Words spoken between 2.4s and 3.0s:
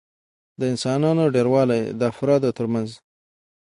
ترمنځ